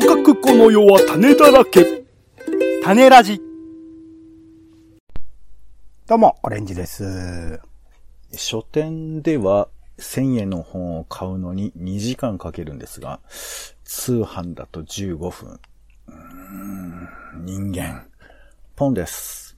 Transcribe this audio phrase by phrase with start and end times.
[0.00, 2.04] とかくこの世は種だらけ。
[2.84, 3.42] 種ラジ。
[6.06, 7.60] どうも、オレンジです。
[8.32, 9.66] 書店では
[9.98, 13.18] 1000円の本を買うのに2時間かけるんですが、
[13.82, 15.60] 通販だと15分。
[16.06, 17.08] うーん
[17.44, 18.06] 人間。
[18.76, 19.56] ポンです。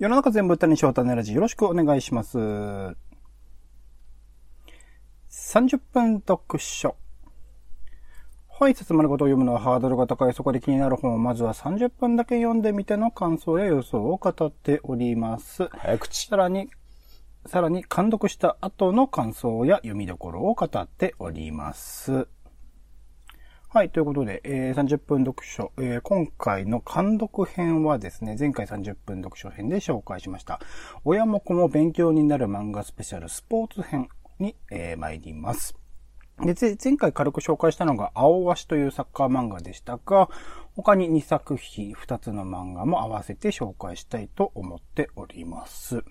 [0.00, 2.38] 世の中全部歌にしよう種ラジよろしくお願いします。
[2.38, 2.96] 30
[5.92, 6.96] 分読書。
[8.60, 15.70] はい、説まることを読むのはハードルが高い、そこで気になる本をまずは30分だけ読んでみての感想や予想を語っております。
[15.70, 16.26] 早口。
[16.26, 16.68] さらに、
[17.46, 22.28] さらに、監読した後の感想や読みどころを語っております。
[23.70, 30.60] はい、ということで、えー30分読書、えー今回の監読編はですね、前回30分読書編で紹介しました。
[31.06, 35.79] 親も子も勉強になる漫画スペシャルスポーツ編に、えー参ります。
[36.42, 40.28] で、前回軽く紹介したのが、青鷲というサッカー漫画でしたが、
[40.74, 46.02] 他に2作品、2つの漫画も合わせて紹介したいと思っております。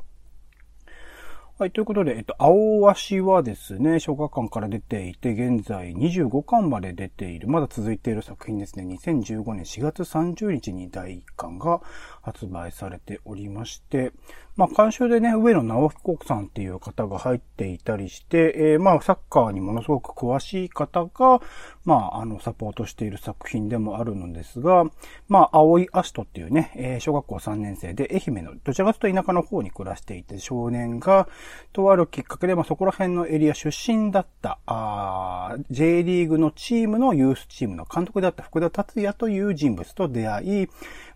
[1.59, 8.85] はい、ということで、えっと、青鷲はですね、小学館から出ていて、現在25巻まで出ている、まだ続いている作品ですね。
[8.85, 11.81] 2015年4月30日に第1巻が
[12.21, 14.13] 発売されておりまして、
[14.59, 21.39] まあ、監修でね、上野直彦さんっていう方が入っていたりして、えーまあ、サッカーにものすごく詳しい方が、
[21.85, 24.83] まあ、あの、サポートしている作品でもあるのですが、
[25.29, 31.29] まあ、青いアシトっていうね、えー小学校3年生で愛媛の、どちらかというと田舎の方に暮らしていて、少年が、
[31.71, 40.67] とあるきっかけで、まあ、そこら辺のエリア出身だった、あー J リーグのチームのユースチームの監督だった福田達也という人物と出会い、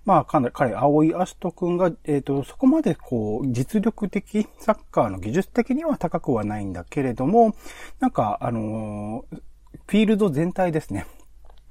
[0.06, 7.56] まあ、かなり、彼、青井アシト君が、えっ、と、そこまで、こう、実力的、サッカーの技術的には高くはないんだけれども、
[8.00, 9.42] なんか、あのー
[9.88, 11.06] フィールド全体ですね。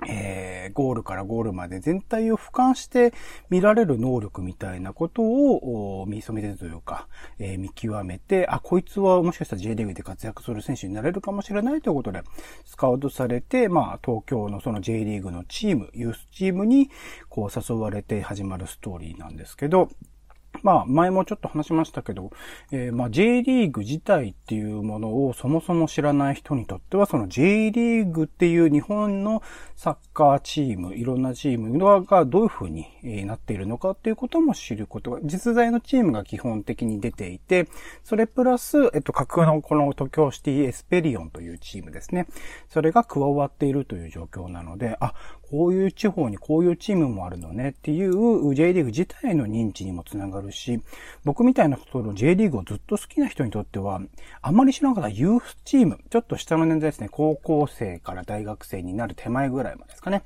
[0.09, 3.13] えーゴールからゴールまで全体を俯瞰して
[3.51, 12.23] 見られる能力みたいなことを見初めてというか、えー見極めて、あ、こいつはもしかしたら J リーグで活躍する選手になれるかもしれないということで、
[12.65, 16.91] スカウトされて、まあ、東京のその J リーグのチーム、ユースチームに、
[17.29, 19.89] こう誘われて始まるストーリーなんですけど、
[20.63, 22.31] まあ、前もちょっと話しましたけど、
[22.71, 29.43] えーまあ、J リーグ自体っていうものをそもそも知らない人にとっては、その J リーグっていう日本の
[29.77, 32.87] サッカーチーム、いろんなチームがどういう風に
[33.27, 37.69] なっているのかっていうことも知ることが、実在のチームが基本的に出ていて、
[38.05, 42.27] それプラス、えっと、架空のこの東京シティエスペリオンというチームですね。
[42.69, 45.15] それが加わっているという状況なので、あ、
[45.53, 50.81] こういう地方にこういうチームもあるのねっていう J リーグ自体の認知にもつながるし、
[51.25, 54.01] 僕みたいな人の J リーグをずっと好きな人にとっては、
[54.41, 60.23] あまり知らなかったユースチーム、ちょっと下の年代ですね、高校生から大学生になる手前ぐらいまでですかね、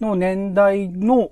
[0.00, 1.28] の年代の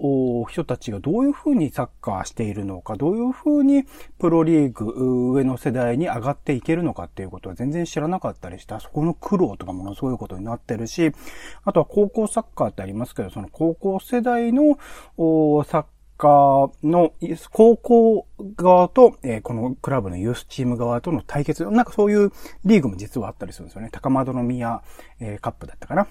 [0.50, 3.84] 人たちがどういう風にサッカーしているのか、どういう風に
[4.18, 11.12] プロリーグ上の世代に上がっていけるのかっていうことは全然知らなかったりした、そこの苦労とかものすごいことになってるし、
[11.64, 14.78] あとは高校サッカーってありますけど、その高校世代の
[15.64, 15.84] サッ
[16.16, 17.12] カーの
[17.52, 18.26] 高校
[18.56, 22.32] 側と、えーこのクラブのユースチーム側との対決、なんかそういう
[22.64, 23.90] リーグも実はあったりするんですよね。
[23.92, 24.82] 高円宮、
[25.20, 26.08] えーカップだったかな。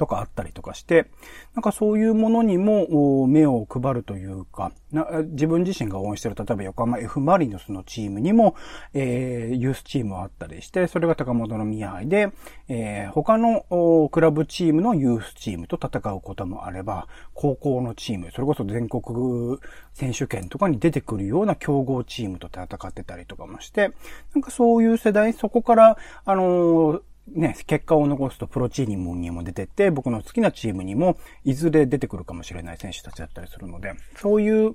[0.00, 1.10] とかあったりとかして、
[1.54, 8.54] なんかそういうものにも目を配るというか、な自分自身が応援してる、例えば横浜 F・ マリノスのチームにも、
[8.94, 12.32] えーユースチームはあったりして、それが高本の宮杯で、
[12.68, 19.58] えー他のクラブチームのユースチームと戦うこともあれば、高校のチーム、それこそ全国
[19.92, 23.92] 選手権とかに出てくるような強豪チームと戦ってたりとかもして、
[24.34, 27.02] なんかそういう世代、そこから、あのー
[27.34, 34.74] ね、結果を残すとプロチームにも出てって、僕の好きなチームにもいずれ出てくるかもしれない選手たちだったりするので、そういう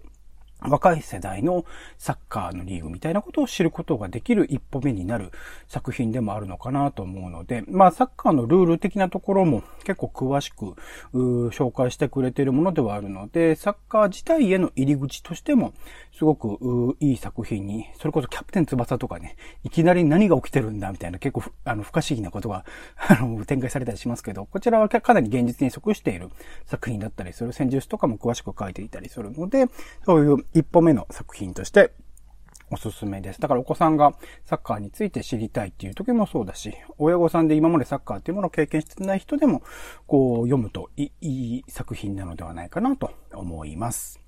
[0.62, 1.66] 若い世代の
[1.98, 5.32] サッカーのリーグみたいなことを知ることができる一歩目になる
[5.68, 10.76] 作品でもあるのかなと思うので、まあサッカーのルール的なところも結構詳しく
[11.14, 15.74] 紹介してくれているものではあるので、サッカー自体への入り口としても
[16.18, 22.64] すごくいい作品に、それこそキャプテン翼とかね、いきなり何が起きてるんだみたいな結構あの不可思議なことが
[22.98, 26.30] あの展開されたりしますけど、こちらはかなり現実に即している
[26.66, 29.68] 作品だったりする戦術とかも詳しく書いていたりするので、
[30.06, 31.92] そういう一歩目の作品として
[32.72, 33.42] おすすめです。
[33.42, 34.16] だからお子さんが
[34.46, 39.64] サッカーについて知りたいっていう時もそうだし、親御さんで今までサッカーっていうものを経験してない人でも、
[40.08, 44.25] こう読むといい作品なのではないかなと思います。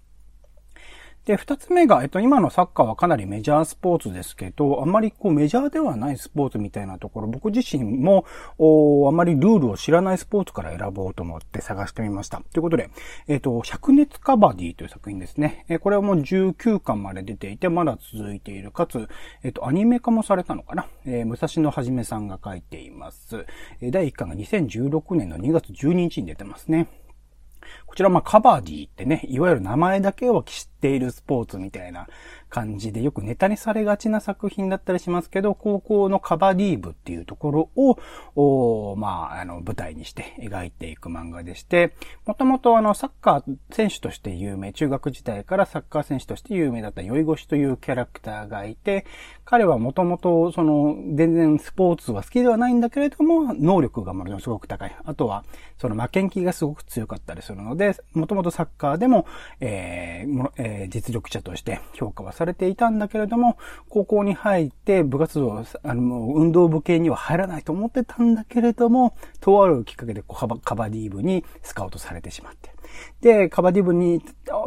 [1.28, 8.24] で、二つ目が、えっと、今のサッカーはかなりメジャースポーツですけど、あんまりこうメジャーではないスポーツみたいなところ、僕自身も、
[8.58, 12.42] おあまりルールを知らないスポーツから選ぼうと思って探してみました。
[12.54, 12.90] ということで、
[13.28, 15.66] えっと、灼熱カバディという作品ですね。
[15.68, 18.72] えこれはもう19巻まで出ていて、まだ続いている。
[18.72, 19.10] かつ、
[19.44, 20.88] えっと、アニメ化もされたのかな。
[21.06, 23.46] えー、武蔵野はじめさんが書いています。
[23.82, 26.88] え第1巻が2016年の2月12日に出てますね。
[27.86, 32.08] こちらまあカバディってね、いわゆる名前だけを知っているスポーツみたいな
[32.50, 37.70] 感じでよくネタにされがちな作品だったりしますけど、高校のカバディー部っていうところ
[38.36, 41.94] を、まあ、あの、舞台にして描いていく漫画でして、
[42.26, 49.06] もともとあの、サッカー選手として有名、中学時代からサッカー選手として有名だった酔い越しというキャラクターがいて、
[49.50, 54.96] 彼はもともと、その、全然スポーツは好きではないんだけれども、能力がものすごく高い。
[55.06, 55.46] あとは、
[55.78, 59.26] その負けん気がすごく強かったりするので、もともとサッカーでも、
[59.62, 63.58] えーえー、実力者として評価はされていたんだけれども、
[63.88, 72.77] 高校に入って部活動、あの、運動部系には入らないと思ってたんだけれども、とあるきっかけでカバカバディ部にスカウトされてしまって。
[73.22, 74.22] で、カバディ部に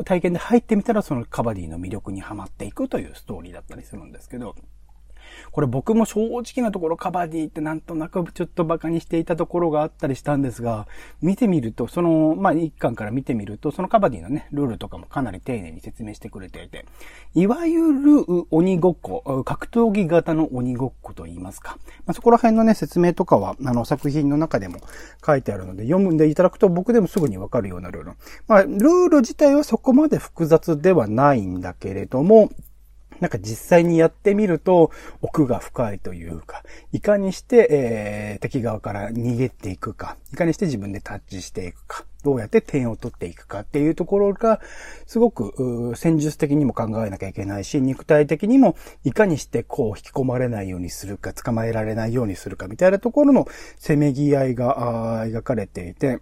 [0.04, 4.54] 体験で入ってみたら、そのカバディの魅力にはまっていくというストーリーだったりするんですけど、
[5.52, 10.86] これ僕も正直なところカバディってなんとなくちょっと馬鹿にしていたところがあったりしたんですが、
[11.22, 16.86] 見てみると、その、まあ、一巻から見てみると、そのカバディのね、ルールとかもかなり丁寧に説明してくれていて、
[17.34, 21.78] いわゆる鬼ごっこ、格闘技型の鬼ごっこと言いますか。
[22.06, 24.78] まあ、そこら辺のね、説明とかは、あの、作品の中でも
[25.24, 28.12] 書いてあるので、読んでいただくと僕でもすぐにわかるようなルール。
[28.48, 32.50] まあ、ルール自体はそこまで複雑ではないんだけれども、
[33.20, 34.90] なんか実際にやってみると
[35.22, 36.62] 奥が深いというか、
[36.92, 44.60] いかにして、えー、敵側から逃げていくか、いかにして自分でタッチしていくか、どうやって点を取っていくかっていうところが、
[45.06, 53.46] すごく、戦術的にも考えなきゃいけないし、肉体的にもいかにしてこう引き込まれないようにするか、捕まえられないようにするかみたいなところの
[53.78, 56.20] せめぎ合いが描かれていて、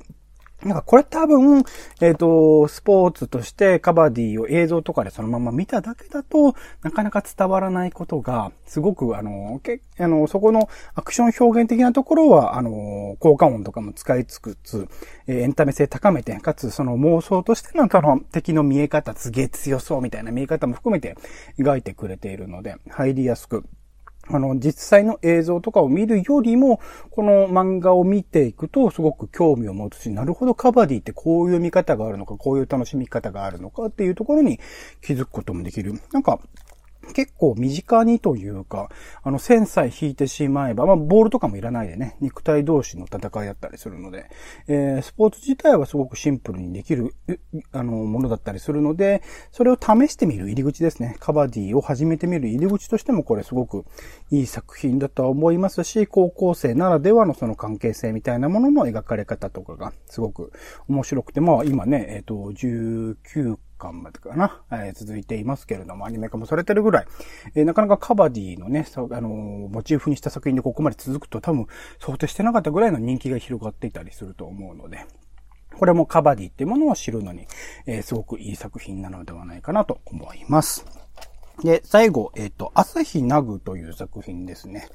[0.64, 1.58] なんかこれ多分、
[2.00, 14.88] えっ、ー、と、スポーツとしてカバディを映像とかでそのまま見ただけだと、なかなか伝わらないことが、すごく、あの、けあの、そこのアクション表現的なところは、あの、効果音とかも使いつくつ、
[15.28, 21.16] え、エンタメ性高めて、かつその妄想としてのその敵の見え方、すげえ強そうみたいな見え方も含めて
[21.56, 23.64] 描いてくれているので、入りやすく、
[24.30, 26.80] あの、実際の映像とかを見るよりも、
[27.10, 34.60] この漫画を見ていくとすごく興味を持つし、なるほどカバディってこういう見方があるのか、こういう楽しみ方があるのかっていうところに
[35.02, 35.94] 気づくこともできる。
[36.12, 36.38] なんか、
[37.14, 38.90] 結構身近にというか、
[39.22, 44.30] あの、線さえ引いてしまえば、まあ、ボールとかもいらないでね、肉体同士の戦いだったりするので、
[44.66, 47.14] えー、スポーツ自体はすごくシンプルにできる、
[47.72, 49.22] あの、ものだったりするので、
[49.52, 51.16] それを試してみる入り口ですね。
[51.20, 53.84] カバディを始めてみる入り口としてもこれすごく
[54.30, 60.52] いい作品だとは思いますし、高校生ならではのその関係性みたいなものの描かれ方とかがすごく
[60.88, 67.06] 面白くて、まあ今ね、えっ、ー、と、19巻までかな、えー、続いていますけれども、アニメ化もされてるぐらい、
[67.54, 71.66] えー、なかなかカバディのね、あの、モチーフにした作品でここまで続くと多分
[71.98, 75.06] 想定してなかったぐらいの人気が広がっていたりすると思うので、
[75.78, 77.46] これもカバディってものを知るのに、
[77.86, 80.84] えー、すごくいい作品なのではないかなと思います。
[81.62, 84.88] で、最後、えっ、ー、と、朝日ナグという作品ですね。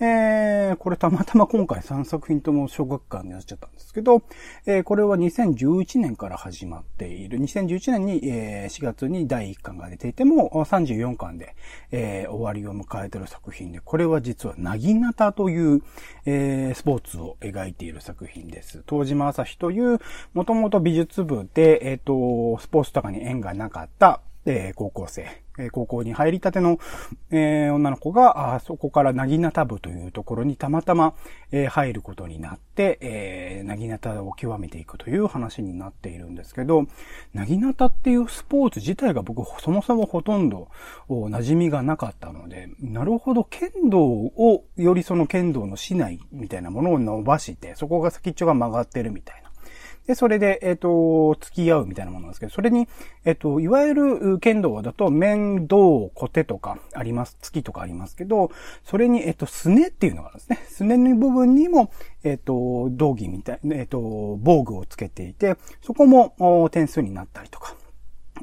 [0.00, 4.22] えー、これたまたま今回3作品とも小学館になっちゃったんですけど、
[4.66, 7.38] えー、これは2011年から始まっている。
[7.38, 11.54] 2011年に、えー、4月に第1巻が出ていても、34巻で、
[11.92, 15.82] えー、終わりを迎えている作品で、これは実は、なぎなたという、
[16.26, 18.82] えー、スポーツを描いている作品です。
[18.88, 20.00] 東島朝日という、
[20.34, 22.00] もともと美術部で、えっ、ー、
[22.56, 25.26] と、スポーツとかに縁がなかった、えー、高校生、
[25.58, 26.78] え高校に入りたての、
[27.30, 31.14] えー、女の子が、あそこからなぎなた部というところにたまたま、
[31.52, 36.86] え、入ることになって、えー、なぎなたを極めていくという話になっているんですけど、
[37.34, 40.68] なぎなたっていうスポーツ自体が僕そもそもほとんど
[41.08, 49.47] 馴染みがなかったので、なるほど、剣道を、よりその剣道の市内みたいなものを伸ばして、そこが先っちょが曲がってるみたいな。
[50.08, 52.88] で、それで、えっ、ー、と、付き合うみたいなものなんですけど、それに、
[53.26, 58.50] えっ、ー、と、いわゆる剣道だと、面、銅、小手とかあります、月とかありますけど、
[58.84, 60.58] それに、えっ、ー、と、すねっていうのがあるんですね。
[60.66, 61.90] すねの部分にも、
[62.24, 67.76] えっ、と、道着みたい、えっ、と、防具をつけていて、そこも点数になったりとか。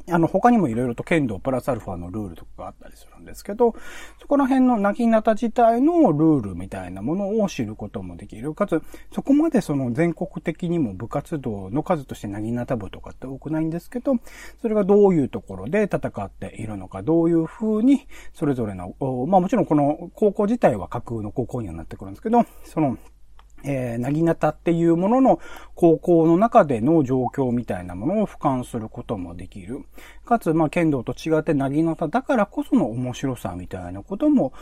[0.10, 3.76] あの、他にもいろいろと剣道プラスアルファのルールとかがあったりするんですけど、
[4.22, 8.54] そこら辺のなぎなた自体のルールみたいなものを知ることもできる。
[8.54, 8.82] かつ、
[9.14, 14.16] そこまでその全国的にも部活動の数としてなぎなた部とかって多くないんですけど、
[14.62, 18.96] それがどういうところで戦っているのか、どういう風に、それぞれの、
[19.28, 22.98] まあもちろんこの高校自体は架空の高校にはなってくるんですけど、その、
[23.66, 25.40] えー、なぎなたっていうものの
[25.74, 29.86] 高校の中での状況みたいなものを俯瞰することもできる。
[30.26, 34.54] かつ、まあ、剣道と違ってなぎなただからこその面白さみたいなことも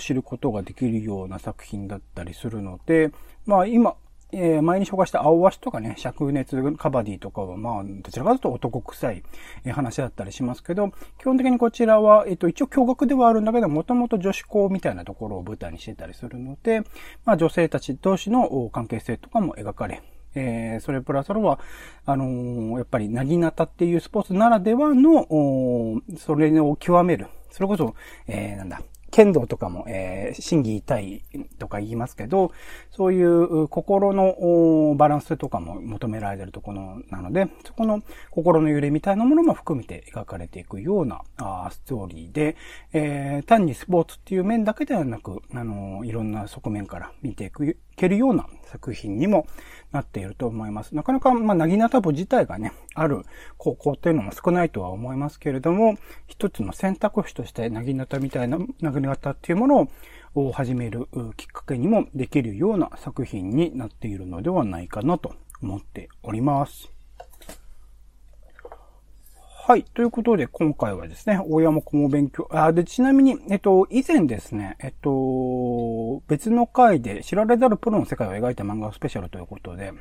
[0.00, 3.10] 知ることができるような作品だったりするので、
[3.46, 3.96] まあ今、
[4.32, 9.22] えー、前に紹介した青足とかね、灼熱カバディとかは、まあ、どちらかというと男臭い
[9.70, 16.80] 話だったりしますけど、基本的にこちらは、えっと、一応共学ではあるんだけど、もともと女子校みたいなところを舞台にしてたりするので、
[17.24, 20.02] まあ、女性たち同士の関係性とかも描かれ、
[20.34, 21.58] えー、それプラスアルは、
[22.06, 25.26] あのー、やっぱり、なぎなたっていうスポーツならではの、
[26.16, 27.26] それを極める。
[27.50, 27.94] それこそ、
[28.26, 28.80] えー、なんだ、
[29.12, 31.22] 剣道とかも、えー、審議痛い
[31.58, 32.52] とか言いますけど、
[32.94, 41.22] そういう心のバランスとかも求められているところなので、そこの心の揺れみたいなものも含めて描かれていくような
[41.70, 42.56] ストーリーで、
[42.92, 49.46] えー、単にスポーツっていう面だけではなく、あの、いろんな側面から見ていく、けるような作品にも
[49.90, 50.94] なっていると思います。
[50.94, 53.22] なかなか、まあ、なぎなた部自体がね、ある
[53.56, 55.96] 高校っていうのも少ないとは思いますけれども、
[56.26, 59.88] 一つの選択肢としてなぎなたみたいな、なぎなたっていうものを
[60.34, 66.90] を始めるきっかけにもできるような作品になっているのではないかなと思っております。
[69.64, 69.84] はい。
[69.84, 79.92] ということで、今回はですね、大山子も勉強、あ、で、ちなみに、えっと、以前ですね、えっと、別の回で知られざるプロの世界を描いた漫画スペシャルということで、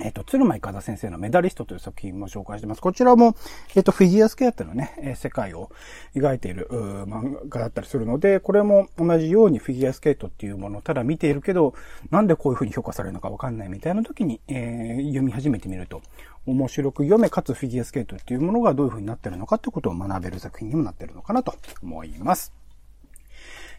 [0.00, 2.80] えっ、と、鶴舞風先生のメダリストという作品も紹介してます。
[2.80, 3.34] こちらも、
[3.74, 5.70] えっ、と、フィギュアスケートのね、え世界を
[6.14, 11.74] 描いている漫画だったりするので、これも同じようにフィギュアスケートっていうものをただ見ているけど、
[12.10, 16.02] なんでこういう風に評価されるのかわかんないみたいな時に、えー、読み始めてみると、
[16.46, 22.52] 面白く読め、かつフィギュアスケートっていうものがどういう風になってるのかってことを学べる作品にもなってるのかなと思います。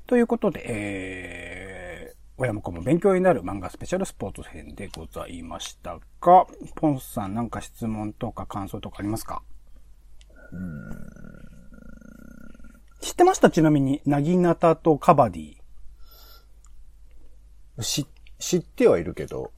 [0.06, 1.90] ということで、えー
[2.42, 9.42] 親も子も勉強になる漫画スペシャルスポーツ編でございましたが、ポンスさんなんか質問とか感想とかありますか？
[13.02, 13.50] 知ってました？
[13.50, 15.56] ちなみに、なぎなたとカバディ。
[17.84, 18.08] し、
[18.40, 19.52] 知ってはいるけど。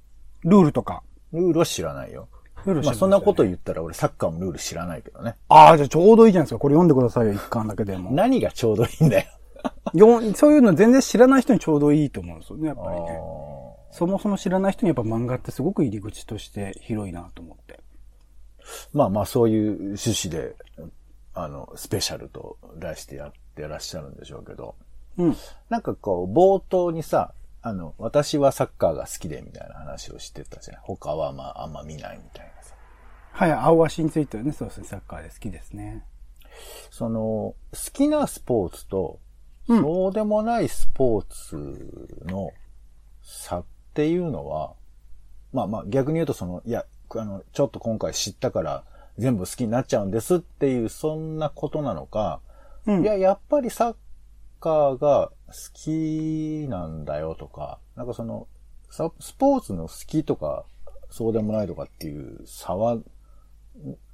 [0.43, 1.03] ルールとか。
[1.31, 2.29] ルールは知らないよ。
[2.65, 5.35] ルール知らない、ね、まあそんなこと言ったら俺サッカーもルール知らないけどね。
[5.49, 6.59] ああ、じゃあちょうどいいじゃないですか。
[6.59, 8.11] これ読んでくださいよ、一巻だけでも。
[8.11, 9.27] 何がちょうどいいんだよ。
[10.35, 13.19] そういうの全然知らない人にちょうどいいと思うんですよね、やっぱりね。
[13.91, 17.79] そもそも知らない人にやっぱ漫画ってすごく入り口として広いなと思って。
[18.93, 20.55] まあまあそういう趣旨で、
[21.33, 24.75] あの、スペシャルと題してやってらっしゃるんでしょうけど。
[25.17, 25.35] うん。
[25.69, 30.81] なんかこう、冒頭にさ、あの、私はサッカーが好きでみたいな話をしてたじゃない。
[30.85, 32.75] 他はまああんま見ないみたいなさ。
[33.33, 36.05] はい、青足についてはね、そうですね、サッカーで好きですね。
[36.89, 37.55] その、好
[37.93, 39.19] きなスポーツと、
[39.67, 42.51] そうでもないスポーツの
[43.21, 44.73] 差っていうのは、
[45.53, 48.83] まあまあ逆に言うとその、いや、あの、ちょっと今回知ったから
[49.17, 52.41] 全部好きになっちゃうんですっていう、そんなことなのか、
[52.85, 53.95] うん、いや、やっぱりサッ
[54.59, 58.47] カーが好きなんだよとか、なんかその、
[58.89, 60.65] スポーツの好きとか、
[61.09, 62.97] そうでもないとかっていう差は、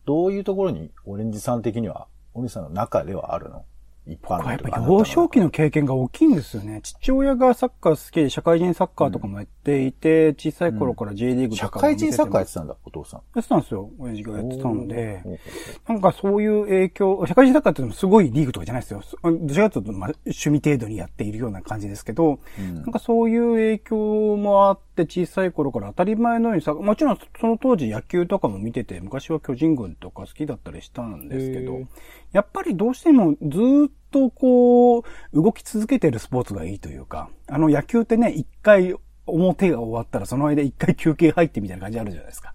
[0.06, 3.66] どういうところにオレンジさん的には、お兄さんの中ではあるの？
[4.08, 6.80] 一般のやっぱ幼少期の経験が大きいんですよね。
[6.82, 13.22] 父親がサッカー好きで社会人サッカーとかもやっていて、うん、小さい頃から J リーグとか、うん、社会人サッカーやってたんだ、お父さん。
[13.36, 13.90] やってたんですよ。
[14.00, 15.24] 親父がやってたので、
[15.88, 19.02] なんかそういう影響、社会人サッカーってもすごいリーグとかじゃないですよ。
[19.24, 31.82] どちらかというと、まあ、趣味程度にやっているような感じですけど、うん、なんかそういう影響もあって小さい頃から当たり前のようにさ、もちろんその当時野球とかも見てて、昔は巨人軍とか好きだったりしたんですけど、
[32.32, 42.54] やっぱりどうしてもずっとこう、動き続けてるスポーツがいいというか、あの野球ってね、一回表が終わったらその間一回休憩入ってみたいな感じあるじゃないですか。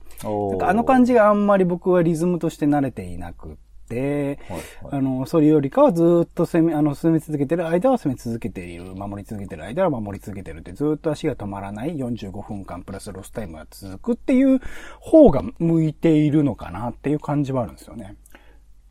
[0.59, 14.61] かあの感じがあんまり僕はリズムとして慣れていなくて、はいはい、あの、それよりかはずっと攻め、あの、進め続けてる間は攻め続けている、守り続けてる間は守り続けてるって、ずっと足が止まらない45分間プラスロスタイムが続くっていう
[15.01, 18.17] 方が向いているのかなっていう感じはあるんですよね。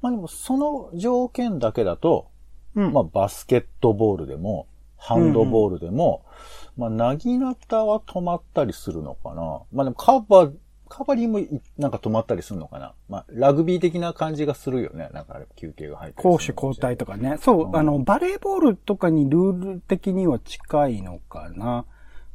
[0.01, 2.27] まあでも、その条件だけだと、
[2.75, 4.67] うん、まあバスケットボールでも、
[4.98, 6.24] ハンドボールでも、
[6.77, 9.62] うんうん、まあ、なぎなたは止まったりするのかな。
[9.72, 10.50] まあでもカバ、
[10.93, 12.93] カバリーもいなんか止まったりするのかな？
[13.07, 15.10] まあ、ラグビー的な感じがするよね。
[15.13, 17.38] なんかあれ休憩が入って攻守交代とかね。
[17.39, 21.86] そう、うんあの、バレーボールとかにルール的には近いのかな。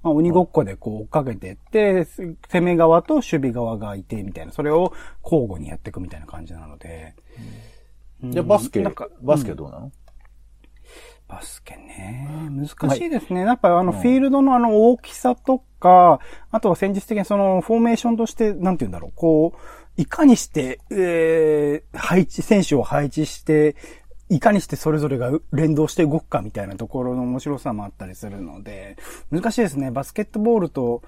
[0.03, 7.15] まあ、鬼ごっこでこう追っかけてって、す攻め側と守備側がいてみたいな、それを交互にやっていくみたいな感じなので。
[8.23, 9.93] で、バスケなんか、バスケどうなの、
[11.29, 12.29] バスケね。
[12.51, 13.41] 難しいですね。
[13.41, 23.77] やっぱあの、フィールドのあの大きさとか、あとは戦術的にその、フォーメーションとして、なんて言うんだろう、こう、いかにして、えー、配置、選手を配置して、
[24.29, 28.97] いかにしてそれぞれが連動して動くかみたいなところの面白さもあったりするので、
[29.31, 29.91] 難しいですね。
[29.91, 31.03] バスケットボールと、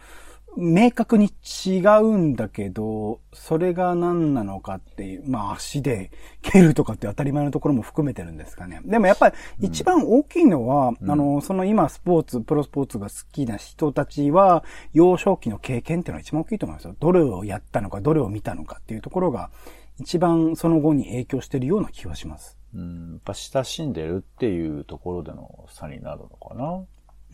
[0.60, 1.32] 明確に
[1.66, 6.10] 違うんだけど、それが何なのかっていう、まあ足で
[6.42, 8.80] 蹴るとかって当たり前のところも含めてるんですかね。
[8.84, 16.96] でもやっぱり一番大きいのは、あの、その今スポーツ、プロスポーツが好きな人たちは、幼少期の経験っていうのが一番大きいと思いますよ。
[16.98, 19.50] どれをやったのか、どれを見たのかっていうところが、
[20.00, 22.58] 一番その後に影響してるような気はします。
[22.74, 26.84] うん、やっぱ親しんでるっていうところでの差になるのかな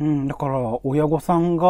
[0.00, 1.64] うん、だから、親御さんが、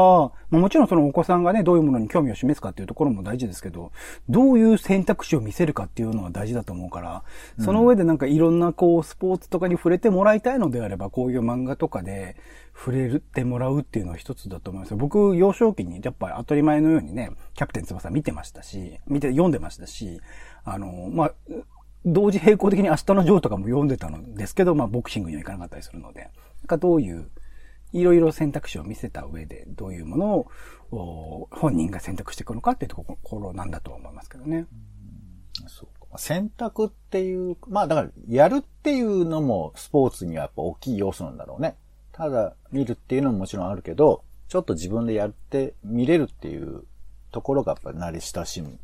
[0.48, 3.92] まあ、もちろんそのお子さんがね、どういうものに興味を示すかっていうところも大事ですけど、
[4.30, 7.22] どういう選択肢を見せるかっていうのは大事だと思うから、
[7.58, 12.36] その上でなんかいろんなこう、スポーツとかに触れてもらいたいのであれば、こういう漫画とかで
[12.74, 14.96] 触れてもらうっていうのは一つだと思いますよ。
[14.96, 20.20] 僕、幼少期にやっぱり当たり前のようにね、キャプテン翼見てましたし、見て、読んでましたし、
[20.64, 21.34] あの、まあ、
[22.06, 26.30] 同時並行的に明日のジョーとかも読んでたのですけど、まあ、ボクシングにはいかなかったりするので、なん
[26.66, 27.30] かどういう、
[27.94, 30.50] いろいろ選択肢を見せた上で、どういうものを
[30.90, 34.66] お本人が選択していくのかっていうところなんだと思いますけどね。
[35.68, 36.18] そうか。
[36.18, 41.76] 選択っていう、まあだから、やるっていうのもスポーツにはやっぱ大きい要素なんだろうね。
[42.10, 46.84] ただ、見るっていうのももちろんあるけど、ちょっと自分でやって見れるっていう
[47.30, 48.78] ところがやっぱ慣れ親しむ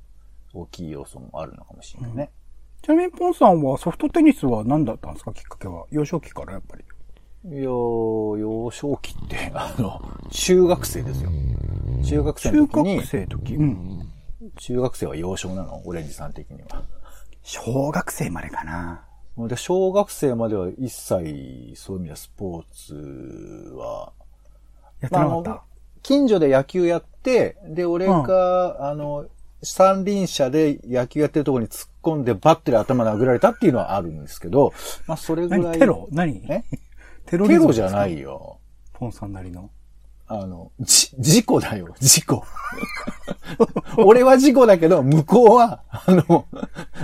[0.54, 2.30] 大きい要素もあるのかもしれないね。
[2.82, 5.86] ちなみにポンさんはソフトテニスは何だったんですかきっかけは。
[5.90, 6.84] 幼少期からやっぱり。
[7.42, 11.30] いやー、幼少期って、 あの、中学生ですよ。
[12.04, 13.54] 中学生の中時に学、生の時？
[13.54, 14.08] うん。
[14.58, 16.82] 中学生は幼少なの、オレンジさん的には。
[17.42, 19.04] 小学生までかな。
[19.38, 24.12] で、小学生までは一切、そういう意味ではスポーツは、
[25.00, 25.62] やってなかっまあ。
[26.02, 29.26] 近所で野球やって、で、俺が、あの、
[29.62, 34.72] 三輪車で野球やってるところに突っ込んでバッテリー頭殴られたっていうのはあるんですけど、
[35.06, 35.60] まあそれぐらい。
[35.60, 35.78] 何？
[35.78, 36.08] テロ？
[36.10, 36.42] 何？
[36.48, 36.64] え？
[37.26, 38.58] テロリズムテロじゃないよ。
[38.92, 39.70] ポンさんなりの。
[40.32, 42.44] あの、じ、事故だよ、事故。
[43.98, 46.46] 俺は事故だけど、向こうは、あの、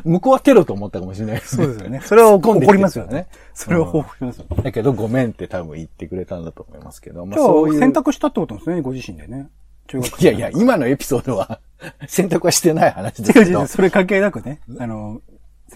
[0.05, 2.01] 向こうはテロと思ったかもしれないですそうですよね。
[2.05, 3.27] それは怒りますよね。
[3.53, 4.63] それは怒りますよね。
[4.63, 9.49] だけど、ごめんって多分言ってくれたんだと思いますけど、まあ、そういう選択したってことですね、ご自身でね。
[9.89, 11.59] 中学いやいや、今のエピソードは
[12.07, 13.67] 選択はしてない話ですけど。
[13.67, 14.61] それ関係なくね。
[14.79, 15.21] あの、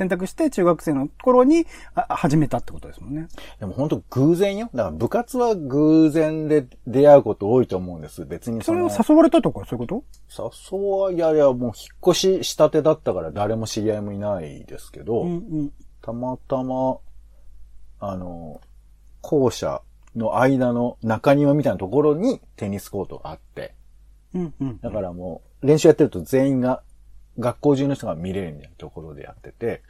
[0.01, 3.29] 選択して中学生の頃にあ始めたってことですもんね。
[3.59, 4.71] でも本当偶然よ。
[4.73, 8.25] だから部活は偶然で出会うこと多いと思うんです。
[8.25, 10.03] 別にそれを誘われたとか、そういうこ
[10.73, 11.73] 誘わ、いやいや、もう引っ
[12.13, 15.73] 越ししたてだったから誰も知り合いもいないですけど、とうんうん。
[16.01, 16.97] たまたま、
[17.99, 18.63] あの、
[19.21, 19.83] 校舎
[20.17, 23.75] の間の中庭みたいなところにテニスコートがあって、
[24.33, 24.81] うんうん。
[24.81, 26.83] だからもう練習やってると全員が、
[27.39, 29.83] 学校中の人が見れるみたいなところでやってて、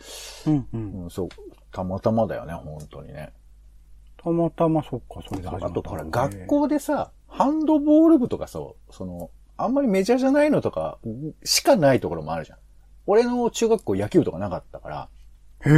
[0.46, 1.04] うんうん。
[1.04, 1.28] うん、そう、
[1.72, 3.32] たまたまだよね、本当にね。
[4.22, 10.98] たまたまそっか、それで始まったあと、ほら、学校でさ、ハンドボール部とかさ、その、あんまりメジャーじゃないのとか、
[11.44, 12.58] しかないところもあるじゃん。
[13.06, 15.08] 俺の中学校野球部とかなかったから、
[15.66, 15.70] へ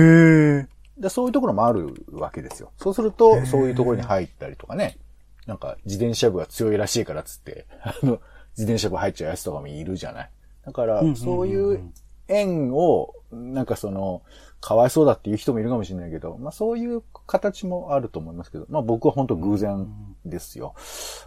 [0.61, 0.66] え。
[0.98, 2.72] でそういうところもあるわけですよ。
[2.77, 4.98] そうすると、そういうところに入ったりとかね、
[5.46, 8.20] なんか自転車部が強いらしいからっつって、あの、
[8.57, 10.31] 自転車部入っちゃうやつとかもいるじゃない。
[10.64, 11.92] だからそういう
[12.29, 14.22] 縁を、なんかその、
[14.61, 19.88] かわいそうだっていう人もいるかもしれないけど、まあそういう形もあると思いますけど、まあ僕は本当偶然
[20.25, 20.75] ですよ。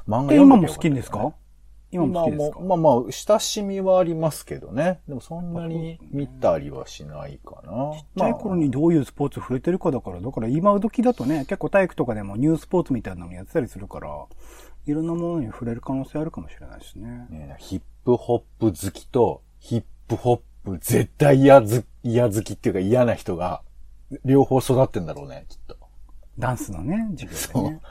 [0.07, 1.33] 漫画で、読んどきゃよかった今も好きですか？
[1.91, 2.59] 今も好きですか？
[2.61, 5.01] まあまあ、親しみはありますけどね。
[5.07, 7.97] でもそんなに見たりはしないかな。
[7.97, 14.09] ちっちゃい頃にどういうスポーツ触れてるかだから、だから今時だとね、結構体育とかでもニュースポーツみたいなのやってたりするから、
[14.85, 17.27] いろんなものに触れる可能性あるかもしれないですね。
[17.29, 23.61] ねヒップホップ好きと、ヒップホップ絶対嫌ず、嫌好きっていうか嫌な人が、
[24.23, 25.77] 両方育ってんだろうね、きっと。
[26.37, 27.81] ダンスのね、授業でね。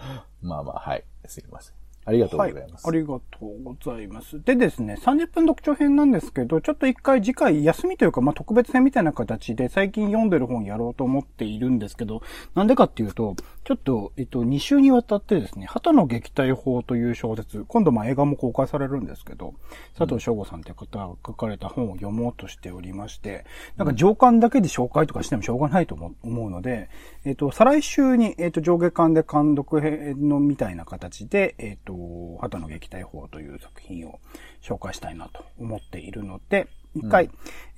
[0.42, 1.04] まあまあ、はい。
[1.26, 1.83] すいません。
[2.04, 2.86] ありがとうございます。
[2.86, 2.96] はい。
[2.96, 4.42] ありがとうございます。
[4.42, 12.22] でですね、30分読書編なんですけど、ちょっと一回次回休みというか、まあ、特別編みたいな形で最近読んでる本やろうと思っているんですけど、
[12.54, 19.54] なんでかっていうと、ちょっと、えっと、2週にわたってですね、鳩の撃退法という小説、今度まあ映画も公開されるんですけど、
[19.96, 26.90] 佐藤翔吾さんという方が書かれた本を読もうとしておりまして、なんか上巻だけで紹介とかしてもしょうがないと思うので、
[27.24, 31.93] えっと、再来週に、えっと、上下巻で監読編のみたいな形で、えっと、
[32.40, 34.20] 鳩の撃退法という作品を
[34.62, 37.28] 紹介したいなと思っているので、一回、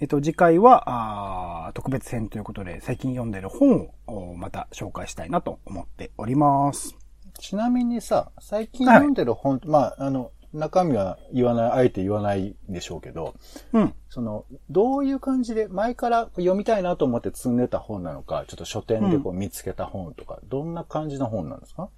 [0.00, 6.94] えっと、次回は、あー特別編ということで、最近読んでる本をおまた紹介したいなと思っております。
[7.38, 13.34] ちなみにさ、最近読んでる本、まあ、あの、中身は言わない、あえて言わないでしょうけど、
[13.72, 13.94] うん。
[14.08, 21.88] その、どういう感じで、前から読みたいなと思って積んでた本なのか、ちょっと書店でこう見つけた本とか、どんな感じの本なんですか？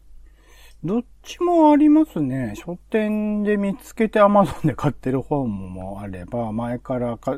[0.84, 2.54] どっちもありますね。
[2.56, 7.36] 書店で見つけて Amazon で買ってる本もあれば、前からか、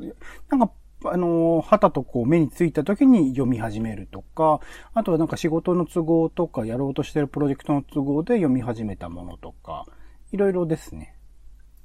[0.51, 0.71] なんか、
[1.07, 4.61] あの、旗とこう目についた時に読み始めるとか、
[4.93, 9.87] あとはなんか仕事の都合とか、やろうとしてるプロジェクトの都合で読み始めたものとか、
[10.33, 11.17] いろいろですね。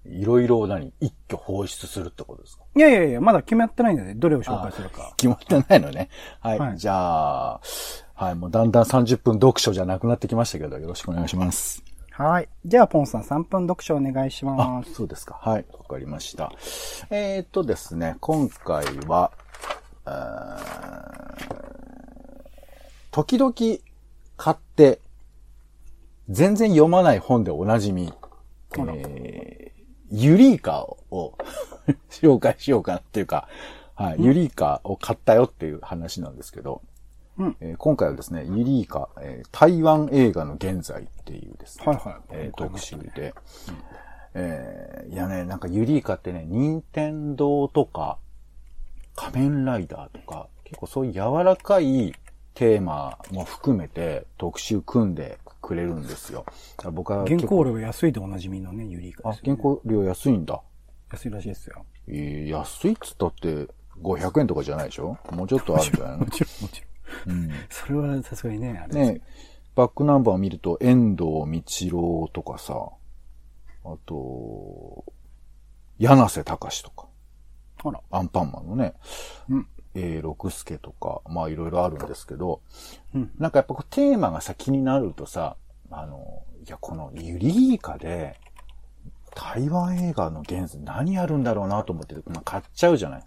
[0.03, 0.93] いろいろ何？
[0.99, 2.65] 一挙放出するってことですか？
[2.75, 5.13] いやいやいや、まだ決まってないので、どれを紹介するか。
[5.15, 6.09] 決まってないのね。
[6.41, 6.59] はい。
[6.59, 7.61] はいじゃあ、
[8.15, 11.83] はい、もうだんだん30分読書じゃなくなってきましたけど、よろしくお願いします。
[12.11, 12.47] はい。
[12.65, 14.93] じゃあ、ポンさん3分読書お願いしあま、す。
[14.93, 15.37] そうですか。
[15.41, 16.53] はい、わかりました。
[17.09, 19.33] えー、っとですね、今回は、
[23.11, 23.53] 時々
[24.37, 25.01] 買って、
[26.29, 28.13] 全然読まない本でおなじみ、
[28.77, 31.37] えー、ユリーカを
[32.09, 33.49] 紹介しようかなっていうか、
[33.93, 36.81] はい、ユリーカを買ったよっていう話なんですけど、
[37.37, 43.33] うんえー今回はですね、ユリーカ、えー台湾映画の現在っていうですね、はいはいえー特集で、
[44.33, 48.17] えーいやね、なんかユリーカってね、任天堂とか、
[49.15, 52.13] 仮面ライダーとか、結構そういう柔らかい
[52.53, 56.45] テーマも含めて特集組んでくれるんですよ。
[56.77, 59.61] だから僕は原稿料安いでおなじみのね、ユリーカあで、すよ、ね。
[59.61, 60.61] 原稿料安いんだ。
[61.11, 61.85] 安いらしいですよ。
[62.07, 63.67] えー安いっつったって
[64.01, 65.17] 500円とかじゃないでしょ？
[65.31, 66.25] もうちょっとあるんじゃないの？
[66.25, 66.84] もちろん、もちろん。
[67.27, 67.49] うん。
[67.69, 69.21] それはさすがにね、あれね
[69.75, 71.25] バックナンバーを見ると、遠藤
[71.89, 72.89] 道郎とかさ、
[73.83, 75.03] あと、
[75.97, 77.07] 柳瀬隆とか、
[77.83, 78.01] あら。
[78.11, 78.93] アンパンマンのね、
[79.49, 79.67] うん。
[79.93, 82.61] えー、六助とか、まあいろいろあるんですけど、
[83.13, 85.55] うんなんかやっぱこうテーマがさ気になるとさ、
[85.89, 88.39] あの、いやこのユリーカで、
[89.35, 93.23] 台湾映画の現在何やるんだろうなと思って、まあ、買っちゃうじゃない。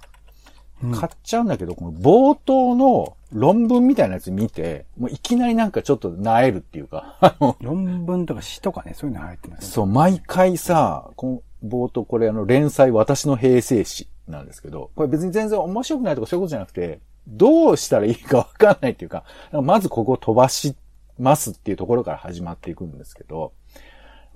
[0.83, 9.67] うん買っちゃうんだけど、この冒頭の論文みたいなやつ見て、もういきなりなんかちょっと萎えるっていうか、 論文とか詩とかね、そういうの入ってます、ね。
[9.67, 20.77] そう、毎回さ、この冒頭これあの連載私の平成史なんですけど、これ別に全然面白くないとかそういうことじゃなくて、どうしたらいいかわかんないっていうか、まずここを飛ばし
[21.19, 23.53] ますっていうところから始まっていくんですけど、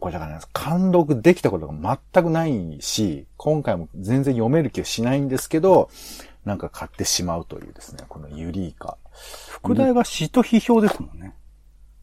[0.03, 5.91] これだからね、監読できたことが全くないし、今回も全然読める気がしないんですけど、
[6.45, 8.99] なんか買ってしまうというですね、このユリーカ。
[9.49, 11.37] 副題が詩と批評ですもんね。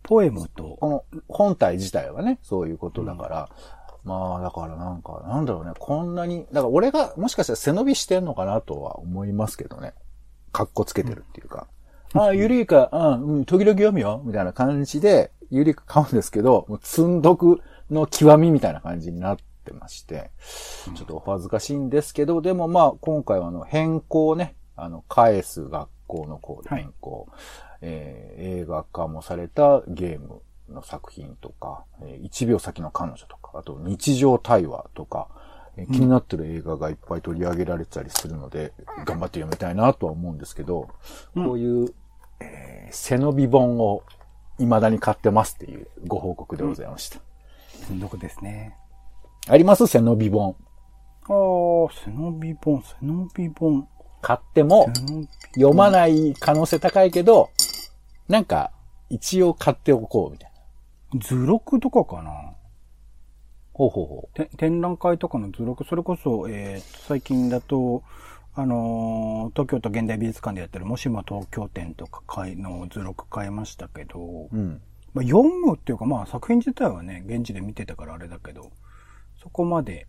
[0.02, 3.50] ポエムと、この本体自体はね、そういうことだから、
[4.06, 9.94] まあ、だからなんか、なんだろうね、こんなに、だから俺がもしかしたら背伸びしてんのかなとは思いますけどね。
[10.54, 11.68] かっこつけてるっていうか。
[12.14, 17.60] ああ、ユリーカ、あうん、時々読むよ、みたいな感じで、ユリーカ買うんですけど、もう積んどく
[17.92, 20.32] の極みみたいな感じになってまして、
[20.96, 27.28] ちょっとお恥ずかしいんですけど、でもまあ、今回はあの、変更ね、あの、返す学校の変更、
[27.82, 35.28] えー映画化もされたゲームの作品とか、えー1秒先の彼女とか、あと日常対話とか、
[35.78, 38.74] えー気になってる映画がいっぱい取り上げられてたりするので、
[39.06, 40.90] 頑張って読みたいなとは思うんですけど、
[41.36, 41.94] こういう、
[42.40, 44.02] えー背伸び本を
[44.58, 47.20] 未だに買ってますっていうご報告でございました。
[47.98, 48.76] どこですね。
[49.48, 49.88] あります？
[49.88, 50.56] 背伸び本。
[51.24, 53.88] ああ、背伸び本、背伸び本。
[54.22, 54.90] 買っても
[55.56, 57.52] 読まない可能性高いけど、
[58.28, 58.72] なんか
[59.10, 60.52] 一応買っておこうみたい
[61.14, 61.20] な。
[61.22, 62.54] 図録とかかな？
[63.74, 68.04] ほうほうほて展覧会とかの図録、それこそ、えー最近だと、
[68.56, 74.48] あのー東京都現代美術館でやってるもしも東京展とか会の図録買いましたけど、う。
[74.52, 74.82] うん。
[75.14, 78.72] まあ、読むっていうか、まあ作品自体はね、現地で見てたからあれだけど、
[79.42, 80.08] そこまで、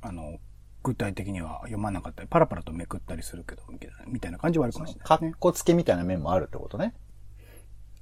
[0.00, 0.38] あの、
[0.82, 3.62] 具体的には読まなかったり、パラパラとめくったりするけど、
[4.06, 5.36] みたいな感じはあるかもしれかっないですね。
[5.38, 6.94] こつけみたいな面もあるってことね。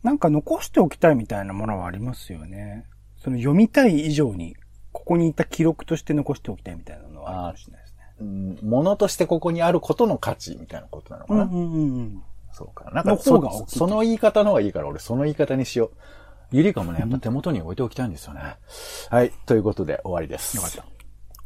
[0.02, 2.86] なんか残しておきたいみたいなものはありますよね。
[3.16, 4.56] その読みたい以上に、
[4.92, 7.98] ここにいた記録として残しておきたいみたいなのはあるかもしれないですね。
[8.20, 8.24] う
[8.66, 11.42] ん、ものとしてここにあることの価値みたいなことなのかな。
[11.42, 12.22] うんうんうん。
[12.52, 12.90] そうか。
[12.92, 15.90] なんかのそ方が大きいその言い方の方がいいから、俺その言い方にしよう。
[16.50, 18.40] ゆりかもね、やっぱ手元に置いておきたいんですよね。
[19.10, 19.32] はい。
[19.44, 20.56] ということで終わりです。
[20.56, 20.84] よかった。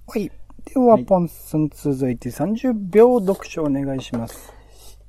[0.07, 0.31] はい。
[0.65, 4.53] では、ポンスン続いて30秒読書お願いします。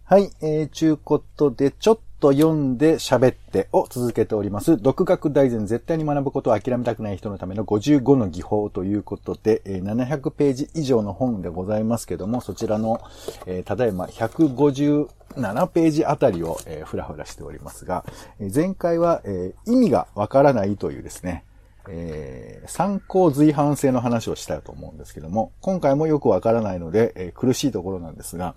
[0.03, 4.77] はい、えー、ちゅうことで、ちょっと読んで喋ってを続けております。
[4.77, 13.01] 独学大全絶対に学ぶことを諦めたくない人のための55の技法ということで、700ページ以上の本でございますけども、そちらの、
[13.45, 18.05] えーただいま157ページあたりを、えーふらふらしておりますが、
[18.39, 21.43] 前回は、えー意味がわからないというですね、
[21.89, 28.55] えー参考随伴性の話をしたいと思うんですけども、今回もよくわからないので、えー苦しいところなんですが、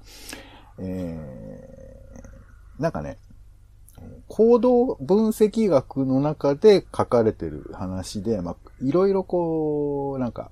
[0.79, 1.87] えー
[2.81, 3.17] なんかね、
[4.29, 10.51] 行動分析学の中で書かれてる話で、まあ、いろいろこう、なんか、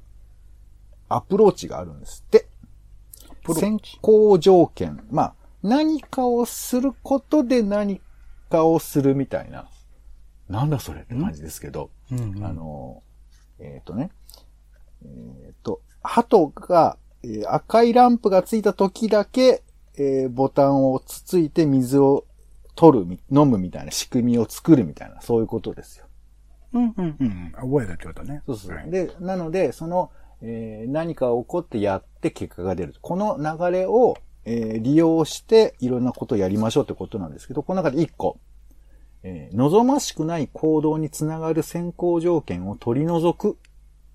[1.09, 2.47] アプローチがあるんですって。
[3.55, 5.05] 先行条件。
[5.11, 8.01] まあ、何かをすることで何
[8.51, 9.69] かをするみたいな。
[10.49, 11.01] なんだそれ？
[11.03, 11.91] って感じですけど。
[12.13, 13.03] うんうんあの、
[13.59, 14.11] えっ、とね、
[15.05, 19.63] えっ、と、鳩が、えー赤いランプがついた時だけ、
[19.97, 22.25] えーボタンをつついて水を
[22.75, 26.07] 取るみ、飲むみたいな仕組みを作るみたいな、そういうことですよ。
[26.73, 27.53] うんうんうん。
[27.53, 28.43] 覚えるってことね。
[28.47, 28.77] そうそう。
[28.77, 30.11] はいで、なので、その、
[30.43, 32.95] えー何か起こってやって結果が出る。
[33.01, 38.39] この流れを、えー利用していろんなことをやりましょうってことなんですけど、この中で一個、
[39.23, 43.59] えー望ましくない行動につながる先行条件を取り除く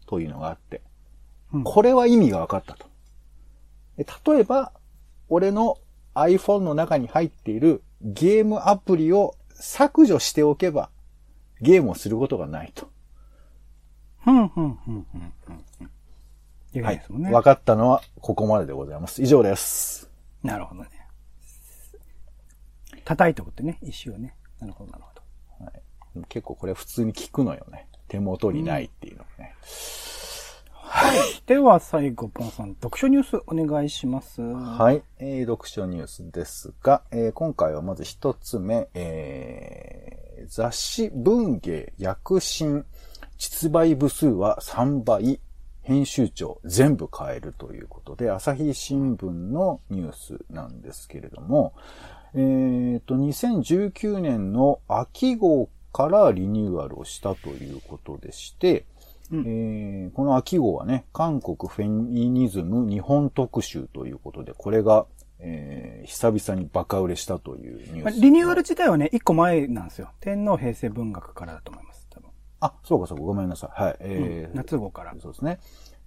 [0.06, 0.82] というのがあって、
[1.54, 2.86] うんこれは意味が分かったと。
[3.98, 4.74] で例えば、
[5.30, 5.78] 俺の
[6.16, 10.90] iPhone の中に入っているゲームアプリを削除しておけば、
[11.62, 12.90] ゲームをすることがないと。
[14.24, 15.52] ふんふんふんふんふ
[15.84, 17.32] んはいいですもんね。
[17.32, 19.22] 分かったのはここまででございます。
[19.22, 20.10] 以上です。
[20.44, 20.90] なるほどね。
[23.06, 24.36] 叩いておくってね、石をね。
[24.60, 25.10] なるほど、なるほ
[25.60, 25.66] ど。
[25.66, 25.82] はい、
[26.28, 27.88] 結構これ普通に聞くのよね。
[28.08, 29.56] 手元にないっていうのね。
[30.92, 34.42] はいでは、最後、ポンさん、読書ニュースお願いします。
[34.42, 42.86] はい、えー、読書ニュースですが、えー今回はまず一つ目、えー、雑誌文芸躍進
[43.38, 45.40] 実売部数は3倍、
[45.84, 51.74] 編集長全部変えるということで、朝日新聞のニュースなんですけれども、
[52.34, 58.86] えっ、と、2019年の秋号からリニューアルをしたということでして、
[59.32, 65.06] うんえーこの秋号はね、韓国フェミニズム日本特集ということで、これが、
[65.40, 68.04] えー久々にバカ売れしたというニュース。
[68.04, 70.10] まあリニューアル自体はね、一個前なんですよ。
[70.20, 72.08] 天皇平成文学からだと思います。
[72.10, 72.30] 多分。
[72.62, 73.82] あ、そうかそうか、ごめんなさい。
[73.84, 73.98] はい。
[74.00, 75.14] えーうん夏号から。
[75.22, 75.60] そうですね。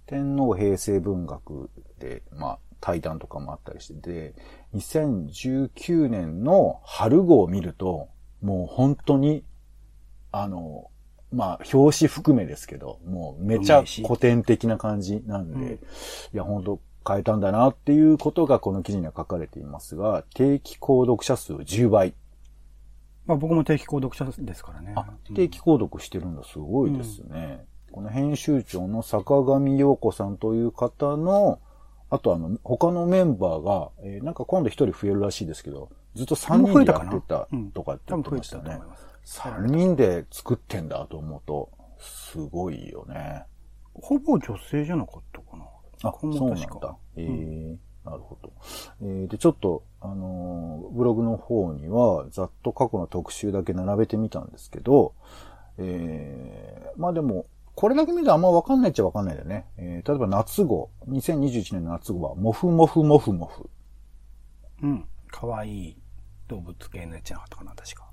[0.05, 4.35] 天皇平成文学で、まあ、対談とかもあったりして、で、
[4.73, 8.09] 2019年の春号を見ると、
[8.41, 9.45] もう本当に、
[10.31, 10.89] あの、
[11.33, 15.77] まあ、表紙含めですけど、もうめちゃ古典的な感じなんで、うんい
[16.33, 22.13] や、本当変えたんだなっていうことがこの記事には書かれていますが、定期購読者数10倍。
[23.25, 24.93] まあ僕も定期購読者ですからね。
[24.95, 27.65] あ、定期購読してるんだ、すごいですね。
[27.91, 31.59] この編集長の坂上陽子さんという方の、
[32.09, 38.87] あとあの、他のメンバーが、えーなんか今度一人増えるらしいですけど、ずっと3人でやってたうんとかって言ってましてたねたと思い。
[38.87, 39.12] ます。
[39.25, 43.45] 3人で作ってんだと思うと、すごいよね。
[43.93, 45.63] ほぼ女性じゃなかったかな。
[46.09, 46.97] あ、そうなんだ。
[47.15, 48.51] ええなるほど。
[49.01, 55.13] えーで、ちょっと、あのーブログの方には、ざっと過去の特集だけ並べてみたんですけど、
[55.77, 59.65] えーまあでも、これだけ見るとあんまわかんないっちゃわかんないんだよね。
[59.77, 63.69] えー例えば夏号、2021年の夏号は、もふもふもふもふ。
[64.81, 65.05] うん。
[65.31, 65.97] かわいい
[66.47, 68.11] 動物系のやつじゃなかったかな、確か。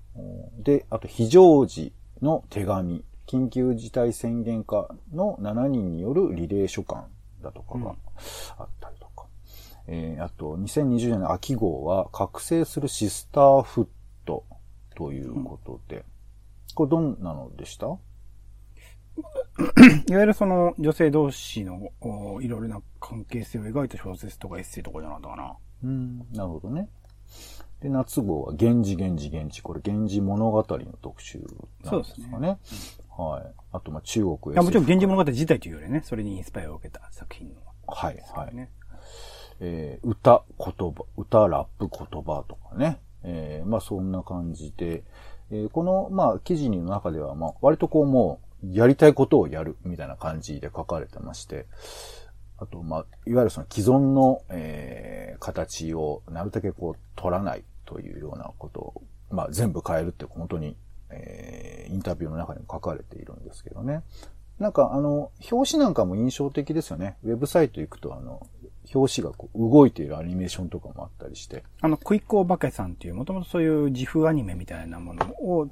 [0.58, 1.92] で、あと非常時
[2.22, 7.06] の手紙、緊急事態宣言下の7人によるリレー書簡
[7.42, 7.94] だとかが
[8.58, 9.26] あったりとか。
[9.86, 13.88] えーあと、2020年の秋号は、覚醒するシスターフッ
[14.24, 14.44] ト
[14.94, 16.04] ということで、
[16.74, 17.86] これどんなのでした？
[20.08, 25.56] いわゆるその女性同士のおいろいろな関係性を描いた小説とかエッセイとかじゃなかったかな。
[25.82, 26.88] うん、なるほどね。
[27.82, 29.62] で、夏号は、源氏源氏源氏。
[29.62, 31.40] これ、源氏物語の特集
[31.84, 32.58] なんですかね。
[33.16, 33.52] はい。
[33.72, 37.54] あと、まあ、中国いや、もちろん源氏物語自体というよりね、それにインスパイアを受けた作品の。
[37.86, 38.54] はい、はい。
[38.54, 38.70] ね。
[39.60, 42.98] えー歌、言葉、歌、ラップ、言葉とかね。
[43.22, 45.02] えーまあそんな感じで、
[45.50, 51.66] えーこの、まあ記事の中では、まあ割とこうもうやりたいことをやるみたいな感じで書かれてまして、
[52.60, 60.76] あと、まあ、いわゆるその既存の、えー、形をなるだけこう取らないというようなことを、まあ、全部変えるって本当に、
[61.10, 64.02] えー、インタビューの中にも書かれているんですけどね。
[64.60, 67.16] なんかあの、表紙なんかも印象的ですよね。
[67.24, 68.46] ウェブサイト行くとあの、
[68.94, 71.64] 表紙がこう動いているアニメーションとかもあったりして。
[71.80, 75.68] あの、クイックオバケさんっていう、もともとそういう自負アニメみたいなものを、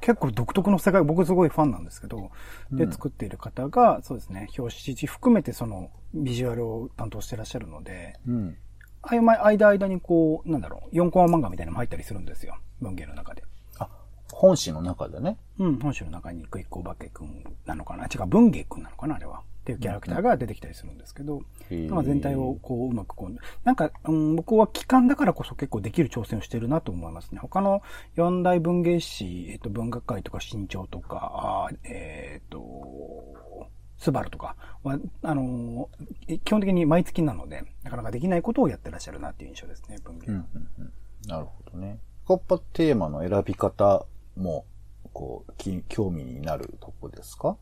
[0.00, 2.30] 結構独特の世界、僕すごいファンなんですけど、
[2.72, 8.56] で作っている方が、そうですね、表紙含めてそのビジュアルを担当してらっしゃるので、うん。
[9.02, 12.56] ああいう間間間にこう、なんだろう、4コマ漫画みたいなのも入ったりするんですよ。
[12.80, 13.42] 文芸の中で。
[13.78, 13.88] あ、
[14.32, 15.38] 本誌の中でね。
[15.58, 18.06] うん、本州の中にクイックオバケくんなのかな？
[18.06, 19.42] 違う、文芸くんなのかなあれは。
[19.62, 21.40] っていうキャラクターが出てきたりするんですけど、
[21.88, 27.38] まあ全体をこううまくこう、なんか、うん、僕は期間だからこそ結構できる挑戦をしてるなと思いますね。
[27.38, 27.80] 他の
[28.16, 33.68] 四大文芸誌、えっと、文学界とか新潮とか、えーっと、
[34.02, 40.26] スバルとかは、あのー、基本的に毎月なので、なかなかできないことをやってらっしゃるなっていう印象ですね、文芸。
[40.26, 40.92] うんうんうん。
[41.28, 42.00] なるほどね。
[42.28, 44.04] やっぱテーマの選び方
[44.36, 44.64] も、
[45.12, 47.56] こう、き興味になるとこですか？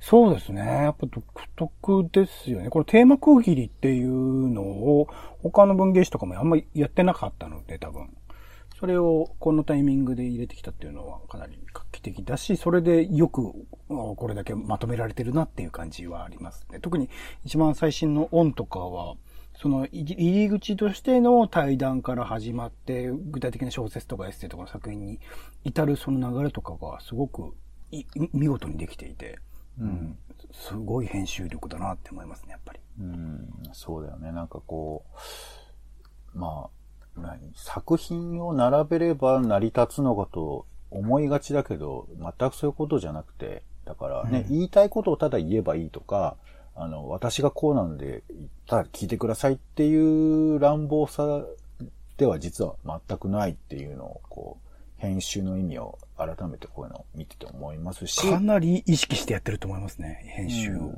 [0.00, 0.60] そうですね。
[0.60, 1.24] やっぱ独
[1.56, 2.70] 特ですよね。
[2.70, 5.08] これテーマ区切りっていうのを
[5.42, 8.08] 他の文芸誌とかもあんまりやってなかったので多分。
[8.78, 13.52] それをこのタイミングで入れてきたっていうのはかなり画期的だし、それでよく
[13.90, 16.78] あこれだけまとめられてるなっていう感じはありますね。
[16.78, 17.08] 特に
[17.44, 19.16] 一番最新のオンとかは、
[19.56, 25.18] その入り口としての対談から始まって、具体的な小説とかエッセイとかの作品に
[25.64, 27.56] 至るその流れとかがすごく
[27.90, 29.40] い見事にできていて、
[29.80, 30.16] うん、
[30.52, 32.80] すごい編集力だなって思いますね、やっぱり。
[33.00, 34.30] うん、そうだよね。
[34.30, 35.04] なんかこ
[36.34, 36.77] う、まあ、何
[37.54, 46.36] 作品を並べれば成り立つのかと思いがちだけど、全くそういうことじゃなくて、だからね、言いたいことをただ言えばいいとか、
[46.74, 48.22] あの、私がこうなんで、
[48.66, 51.42] ただ聞いてくださいっていう乱暴さ
[52.16, 58.28] では実は全くないっていうのを、こう、編集の意味を改めてこういうのを見てて思いますし。
[58.28, 60.92] かなり意識してやってると思いますね、編集を。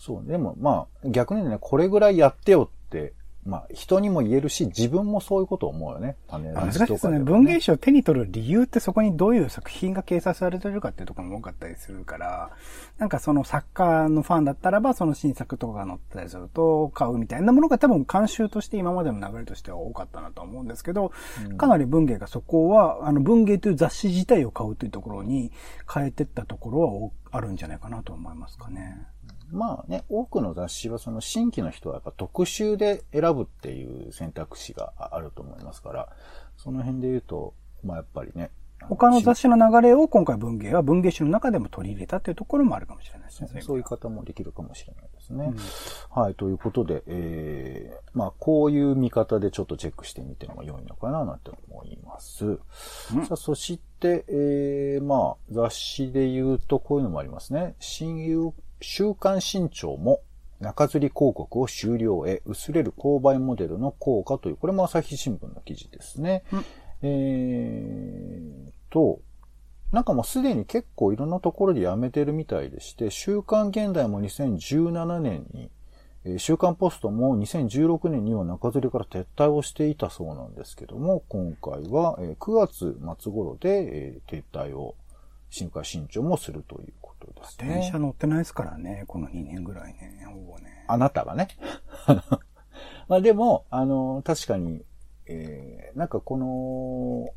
[0.00, 3.12] そう、でもまあ、逆にね、これぐらいやってよって、
[3.46, 6.16] まあ、人にも言えるし、自分もそういうことを思うよね。
[6.28, 7.18] 種ししいですね。
[7.18, 12.50] 文芸誌を手に取る理由ってそこにどういう作品が掲載されてるかっていうところも多かったりするから、
[12.98, 21.12] なんかその作家のファンだったらば、その新作とかが載ってたりすると買うみたいなものが多分慣習として今までの流れとしては多かったなとは思うんですけど、
[21.58, 25.52] かなり文芸がそこは、あの文芸という雑誌自体を買うというところに
[25.92, 29.06] 変えてったところはおあるんじゃないかなと思いますかね。
[29.54, 36.08] まあね、多くの雑誌はその新規の人はやっぱ特集で選ぶっていう選択肢があると思いますから、
[36.56, 38.50] その辺で言うと、まあやっぱりね。
[38.88, 43.62] 他の雑誌の流れを今回文芸は文芸誌の中でも取り入れたっていうところもあるかもしれないですね。
[43.62, 45.52] そういう方もできるかもしれないですね。
[46.10, 52.56] はい、ということで、えー、まあ、こういう見方でちょっとチェックしてみても良いのかななんて思います。
[53.26, 57.74] さあ、そして、えー、まあ、雑誌で言うとこういうのもありますね。
[57.80, 58.52] 新友、
[58.84, 60.20] 週刊新潮も
[60.60, 66.44] 中吊り広告を終了へ薄れる購買モデルの効果という、これも朝日新聞の記事ですね。
[67.02, 69.20] えーと、
[69.92, 75.70] なんかもうすでに結構いろんなところでやめてるみたいでして、週刊現代も2017年に、
[76.24, 84.94] えー週刊ポストも2016年には中吊りから撤退をしていたそうなんですけども、今回はえー9月末頃で、えー撤退を
[85.50, 86.92] 新刊新潮もするという
[87.24, 87.68] ことですね。
[87.68, 90.84] 電車乗ってないですからね、この2年ぐらいね、ほぼね。
[90.88, 91.48] あなたがね。
[93.08, 94.84] まあでも、あの、確かに、
[95.26, 97.32] えーなんかこの、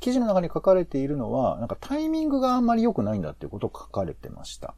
[0.00, 4.74] 記事の中に書かれているのは、なんかタイミングがあんまり良くないんだっていうことを書かれてました。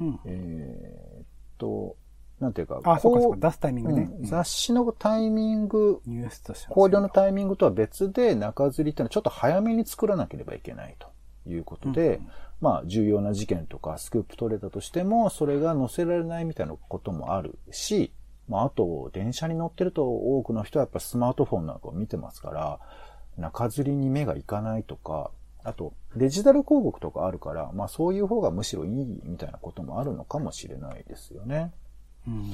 [0.00, 0.20] うん。
[0.26, 1.26] えーっ
[1.58, 1.96] と、
[2.42, 4.10] なんていうか、あ、そうかそうこか、出すタイミングね。
[4.12, 11.08] うん雑誌のタイミング、ニュースとしては考慮のタイミングとは別で中吊りっていうのはちょっと早めに作らなければいけないと
[11.48, 12.20] いうことで、
[12.62, 18.12] まあ重要な事件とかスクープ取れたとしても、それが載せられないみたいなこともあるし、
[18.48, 22.78] まああと電車に乗ってると多くの人はやっぱスマートフォンなんかを見てますから、
[23.36, 25.32] 中吊りに目がいかないとか、
[25.64, 31.72] あとデジタル広告とかあるから、まあそういう方がむしろいいみたいなこともあるのかもしれないですよね。
[32.28, 32.48] うん。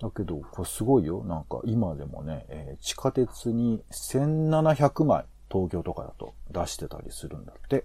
[0.00, 1.24] だけど、これすごいよ。
[1.24, 7.84] なんか今でもね、えー地下鉄に1700枚東京とかだと出してたりするんだって。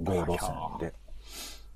[0.00, 0.94] 同路線で。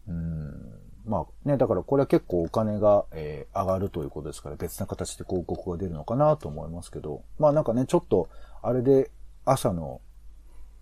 [0.08, 0.78] うん。
[1.04, 8.28] まあね、だからこれは結構お金が、えー上がるということですから別な形で広告が出るのかなと思いますけど、まあなんかね、ちょっと
[8.62, 9.10] あれで
[9.44, 10.00] 朝の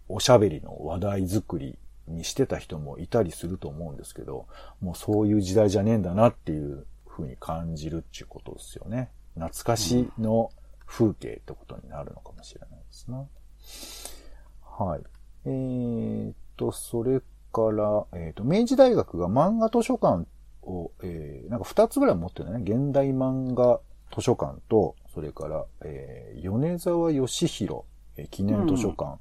[0.08, 4.46] おしゃべりの話題作りにしてた人もいたりすると思うんですけど、
[4.80, 9.10] もうそういう時代じゃねえんだなっていう風に感じるっていうことですよね。
[9.34, 10.50] 懐かしの
[10.86, 13.24] 風景ってことになるのかもしれないですな。
[14.62, 15.00] はい。
[15.46, 17.20] えー、っと、それ
[17.52, 20.26] から、えーっと、明治大学が漫画図書館
[20.62, 22.60] を、えー、なんか二つぐらい持ってるね。
[22.62, 23.80] 現代漫画
[24.14, 27.82] 図書館と、それから、えー、米沢義弘、
[28.16, 29.18] えー記念図書館。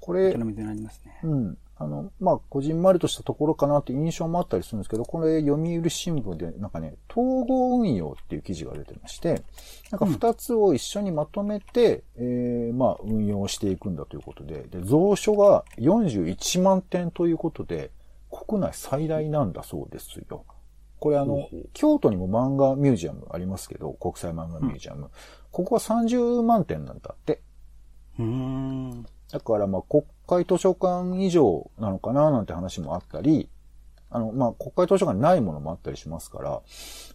[0.00, 1.20] これ、こちら見てありますね。
[1.22, 1.58] うん。
[1.76, 9.42] あの、まあ、こじんまりとしたところかなって印象もあったりするんですけど、これ、読売新聞で、なんかね、統合運用っていう記事が出てまして、
[9.90, 17.90] なんか二つを一緒にまとめて、えーまあ、運用していくんだということで、で、蔵書が41万点ということで、
[18.30, 20.44] 国内最大なんだそうですよ。
[21.00, 25.10] これあのほうほう、京都にも漫画ミュージアムありますけど、国際漫画ミュージアム。
[25.50, 27.40] ここは30万点なんだって。
[28.18, 29.06] うーん。
[29.34, 33.48] だからまあ国会図書館以上なのかななんて話もあったり、
[34.08, 36.62] あのまあ国会図書館にないものもあったりしますから、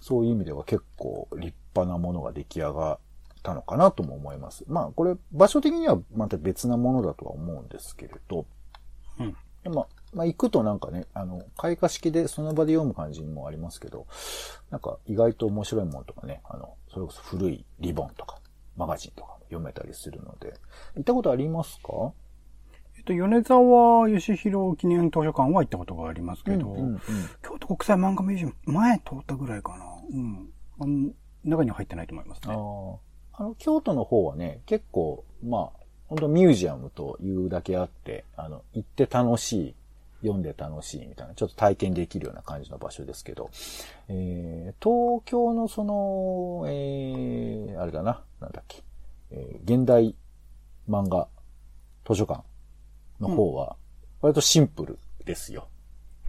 [0.01, 2.99] そういう意味では結構立派なものが出来上がっ
[3.41, 4.65] たのかなとも思います。
[4.67, 8.45] まあこれ場所的にはまた別なものだとは思うんですけれど、
[9.17, 9.33] うん。
[9.63, 14.07] でまあ、まあ行くとなんかね、あの、開花式でその場で読む感じもありますけど、
[14.71, 18.39] なんか意外と面白いものとかね、あの、それこそ古いリボンとか、
[18.75, 20.53] マガジンとかも読めたりするので、
[20.95, 22.13] 行ったことありますか？
[22.97, 26.99] えっと、米沢義弘記念図書館は行ったことがありますけど、うんうんうん
[27.41, 29.85] 京都国際漫画ミュージアム、前通ったぐらいかな。
[30.11, 30.49] うん。
[30.79, 31.11] あの
[31.45, 32.55] 中には入ってないと思いますあね。
[32.55, 32.97] ー
[33.33, 39.75] あの、京都の方はね、結構、まあ、本当ミュージアムというだけあって、あの、行って楽しい、
[40.21, 43.49] 読んで楽しいみたいな、ちょっと体験できるような感じの場所ですけど、
[44.09, 48.83] えー、東京のその、えー、あれだな、なんだっけ、
[49.31, 50.15] えー、現代
[50.89, 51.27] 漫画
[52.07, 52.43] 図書館
[53.19, 53.75] の方は、
[54.21, 55.67] 割とシンプルですよ。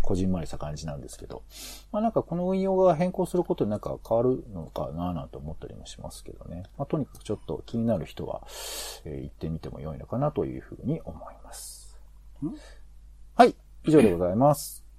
[0.02, 1.42] こじんまりした感じなんですけど。
[1.92, 6.64] まあなんかこの運用が変更することでなんか変わるのかななんて思ったりもしますけどね。
[6.78, 8.42] まあとにかくちょっと気になる人は、
[9.04, 11.98] えー行ってみても良いのかなというふうに思います。
[13.34, 14.89] はい、以上でございます。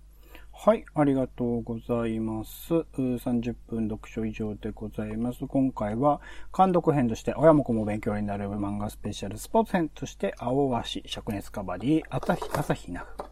[0.64, 2.76] はい、ありがとうございます。
[2.76, 5.47] うー30分読書以上でございます。
[5.47, 6.22] 今回は、
[6.55, 13.32] 監読編として、親も子も勉強になる漫画スペシャル、スポーツ編として、青足、灼熱カバディ、朝日、朝日奈風。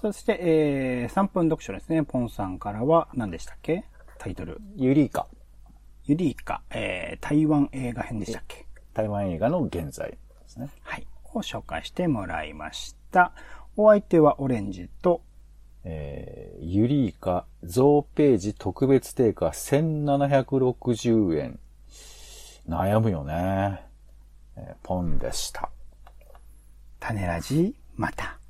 [0.00, 2.04] そして、えー、3分読書ですね。
[2.04, 3.84] ポンさんからは、何でしたっけ？
[4.18, 4.60] タイトル。
[4.76, 5.26] ユリイカ、
[6.04, 8.68] ユリイカ、えー、台湾映画編でしたっけ？
[8.94, 10.68] 台湾映画の現在ですね。
[10.82, 11.08] はい。
[11.34, 13.32] を紹介してもらいました。
[13.76, 15.22] お相手はオレンジと、
[15.84, 21.58] えー、ユリイカ増ページ特別定価1760円。
[22.68, 23.82] 悩むよね。
[24.56, 25.70] えーポンでした。
[27.00, 28.41] 種ラジ、また。